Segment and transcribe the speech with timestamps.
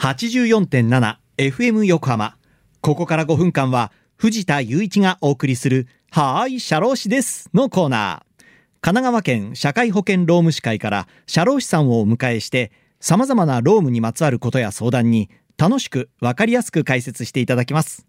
[0.00, 2.38] 84.7FM 横浜。
[2.80, 8.44] ここから5分間は藤田雄一がお送りするはーい社労士ですのコーナー。
[8.80, 15.28] 神奈川県社会保険労務士会から社労士さんをお迎えして様々な労務にまつわることや相談に
[15.58, 18.06] 楽しくわかりやすく解説していただきます。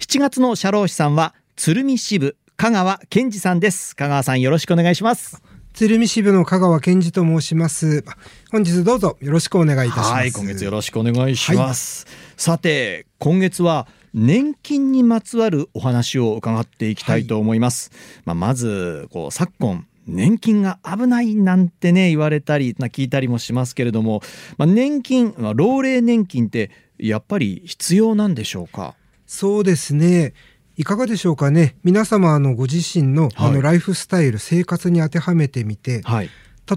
[0.00, 3.94] 7月の社労士さんは鶴見支部香川健二さんです。
[3.94, 5.40] 香川さんよろしくお願いします。
[5.76, 8.02] 鶴見支部の香川健二と申します。
[8.50, 10.10] 本日どうぞよろしくお願いいたします。
[10.10, 12.06] はい今月よろしくお願いします、
[12.38, 17.90] さて今月は年金にまつわるお話を伺っていきたいと思います、
[18.24, 24.22] まあ、まずこう昨今年金が危ないなんてね言われたりな聞いたりもしますけれども、
[24.56, 28.94] まあ、年金、まあ、老齢年金ってやっぱり必要なんでしょうか？
[29.26, 30.32] そうですね
[30.76, 31.76] いかがでしょうかね？
[31.84, 36.30] 皆様あのご自身の,、あのライフスタイル生活に当てはめてみて、はい、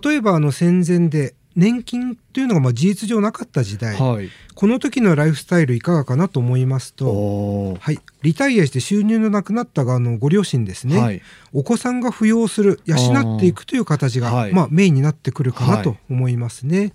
[0.04, 12.96] 例えばあの戦前で年金というのがまあ事実上なかった時代、はい、この時のライフスタイルいかがかなと思いますと、はい、リタイアして収入のなくなったがのご両親ですね、はい、お子さんが扶養する養
[13.38, 16.94] っていくという形が、まあ、メインになってくるかなと思いますね。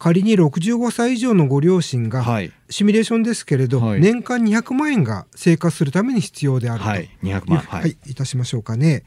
[0.00, 9.04] 仮に65歳以上のご両親が、はい、シミュレーションですけれど、はい、年間200万円が生活するために必要であると、はい、200万、はい、いたしましょうかね。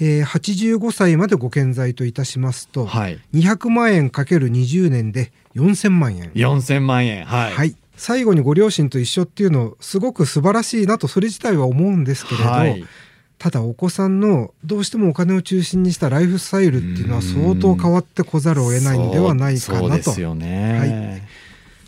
[0.00, 6.30] えー、85歳までご健在といたしますと、はい、200万円かける20年で4000万円。
[6.30, 7.76] 4000万円、はい、はい。
[7.96, 12.82] 最後にご両親と一緒っていうのすごく素晴らしいなとそれ自体は思うんですけれど、はい、
[13.40, 19.88] ただお子さんのどうしてもお金を中心にしたライフスタイルっていうのは相当変わってこざるを得ないんではないかなと。
[19.88, 20.84] そうですよね、は
[21.16, 21.22] い、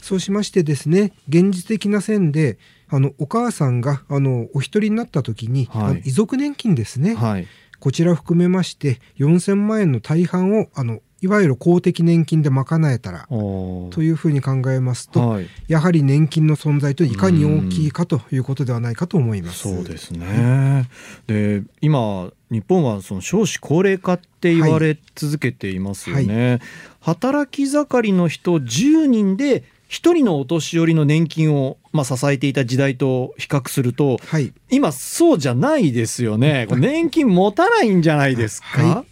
[0.00, 2.56] そうしましてですね現実的な線で
[2.88, 7.46] あのお母さんがあのお一人になった時に、はい、遺族年金ですね、はい、
[7.80, 19.60] こちらを含めまして4000万円の大半をあのいわゆる公的年金で賄えたらというふうに考えますと、はい、やはり年金の存在といかに大きいかということではないかと思います。
[19.60, 20.88] そうですね、
[21.28, 26.34] で今日本はその少子高齢化って言われ続けていますよね。
[26.34, 26.48] はい。
[26.48, 26.60] はい、
[27.00, 36.66] 働き盛りの人10人で一人のお年寄りの年金を、まあ、支えていた時代と比較すると、はい、今そうじゃないですよね。
[36.70, 39.04] 年金持たないんじゃないですか、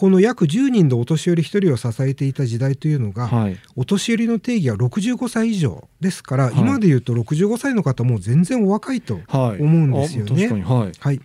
[0.00, 10.48] この約10人でお年寄り1人を支えていた時代というのが、はい、お年寄りの定義は65歳以上ですから、はい、今でいうと65歳の方も全然お若いと思うんですよね。
[10.62, 11.20] はい、はい、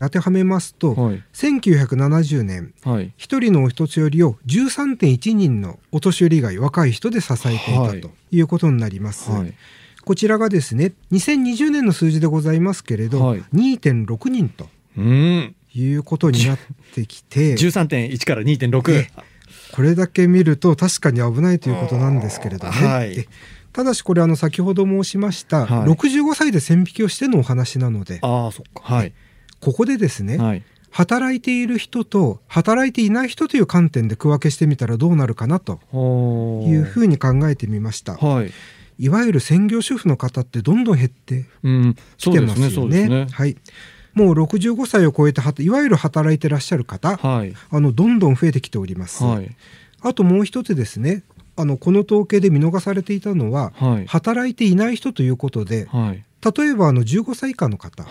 [0.00, 9.32] 当てはめますと、はい、1970年、はい、1人のお年寄りを13.1人のお年寄り以外若い人で支えていたということになります。
[10.02, 14.66] こちらがですね2020年の数字でございますけれど、はい、2.6人と。
[14.96, 16.58] うんいうことになっ
[16.94, 19.08] てきて 13.1から2.6
[19.72, 23.26] これだけ見ると確かに危ないということなんですけれどね、はい、
[23.72, 29.12] ただしこれあの先ほど申しました、はい、65歳で線引きをしてのお話なのであそっか、はい、
[29.60, 38.14] ここでですね、はい、働いている人と働いていない人という観点で区分けしてみたらどうなるかなというふうに考えてみました。
[38.14, 38.52] はい。
[39.00, 41.46] いわゆる専業主婦の方ってどんどん減って
[42.16, 43.08] きてますよね。
[43.08, 43.26] ねね。
[43.28, 43.56] はい
[44.14, 49.24] もう65歳を超えていわゆる働いてらっしゃる方、はい、あのどんどん増えてきております。
[49.24, 49.50] はい、
[50.00, 51.22] あともう一つですね
[51.56, 58.04] あのこの統計で見逃されていたのは、はい、働いていない人ということで、例えばあの15歳以下の方、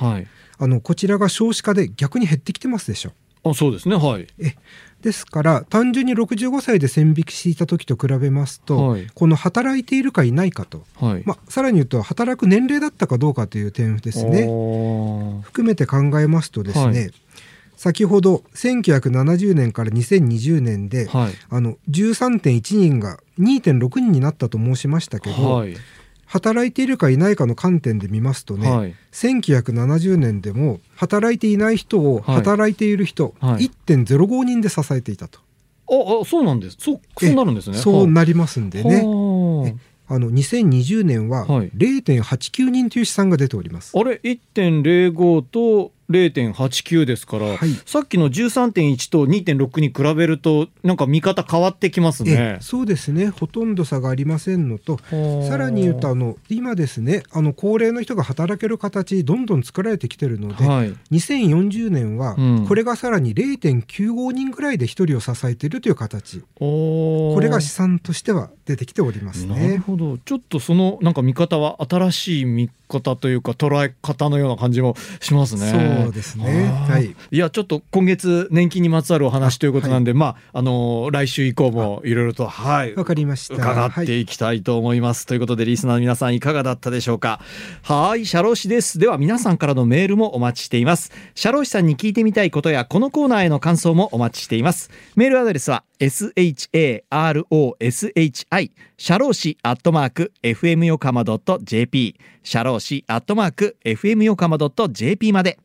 [0.59, 3.11] あのこちらが少子化で逆に減ってきてますでしょ。
[3.43, 3.95] あそうですね。
[3.95, 4.27] はい。
[4.39, 4.55] え
[5.03, 11.23] ですから単純に65歳で線引きしていた時と比べますと、はい、この働いているかいないかと、はい。
[11.25, 14.43] まあ、さらに言うと働く年齢だったかどうかという点ですね。
[15.43, 17.11] 含めて考えますとですね、はい、
[17.75, 25.75] 先ほど1970年から2020年で、はい、あの13.1人が2.6人になったと申しましたけど、はい、
[26.33, 35.39] 働いているかいないかの観点で見ますとね、はい、1970年でも働いていない人を働いている人、はい、1.05人で支えていたと。
[35.87, 37.77] ああそうなんですそうそうなるんですね。
[37.77, 39.01] そうなりますんでね。
[40.07, 43.95] あの2020年は0.89人という試算が出ております。
[43.95, 52.57] あれ？1.05と0.89ですから、はい、さっきの13.1と2.6に比べるとなんか見方変わってきますね。
[52.61, 53.29] そうですね。
[53.29, 54.99] ほとんど差がありませんのと
[55.47, 62.35] さらに言うとあの今ですねあの高齢の人が働ける形どんどん作られてきてるので、はい、2040年は
[62.67, 69.67] これがさらに0.95人ぐらいで1人を支えているという形、うん、これが試算としては出てきておりますね。
[69.67, 70.17] なるほど。
[70.17, 75.71] ちょっとそのなんか見方は新しい見方というか捉え方のような感じもしますね。
[76.01, 76.71] そうですね。
[76.89, 77.15] はい。
[77.31, 85.21] いやちょっと今月年金にまつわるお話ということなんで、はい、まああの来週以降もいろいろとはいわかりました伺っていきたいと思います。
[85.21, 87.39] はい、ということでリスナーの皆さんいかがだったでしょうか？
[87.83, 88.99] はい社労士です。
[88.99, 91.11] では皆さんからのメールもお待ちしています。
[91.35, 94.89] 社労士さんに聞いてみたいことやこのコーナーへの感想もお待ちしています。
[95.15, 97.03] メールアドレスは sharoshi
[98.97, 101.23] 社労士アットマーク fm 横浜
[101.63, 105.57] .jp 社労士アットマーク fm 横浜 .jp まで。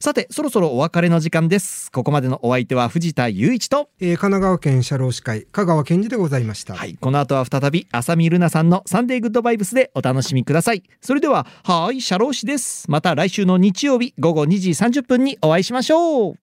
[0.00, 1.90] さてそろそろお別れの時間です。
[1.90, 6.74] ここまでのお相手は藤田雄一と、えー、神奈川県社労士会香川健二でございました。
[6.74, 10.82] はいこの後は再び浅見ルナさんのサンデーグッドバイブスでお楽しみください。
[11.00, 12.90] それでははい社労士です。
[12.90, 16.38] また来週の日曜日午後2時30分にお会いしましょう